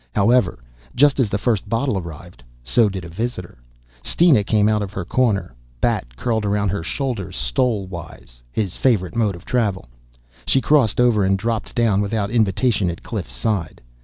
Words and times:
However, 0.15 0.63
just 0.95 1.19
as 1.19 1.29
the 1.29 1.37
first 1.37 1.69
bottle 1.69 1.95
arrived, 1.95 2.41
so 2.63 2.89
did 2.89 3.05
a 3.05 3.07
visitor. 3.07 3.59
Steena 4.01 4.43
came 4.43 4.67
out 4.67 4.81
of 4.81 4.93
her 4.93 5.05
corner, 5.05 5.53
Bat 5.79 6.15
curled 6.17 6.43
around 6.43 6.69
her 6.69 6.81
shoulders 6.81 7.35
stole 7.35 7.85
wise, 7.85 8.41
his 8.51 8.75
favorite 8.75 9.15
mode 9.15 9.35
of 9.35 9.45
travel. 9.45 9.89
She 10.47 10.59
crossed 10.59 10.99
over 10.99 11.23
and 11.23 11.37
dropped 11.37 11.75
down 11.75 12.01
without 12.01 12.31
invitation 12.31 12.89
at 12.89 13.03
Cliff's 13.03 13.31
side. 13.31 13.79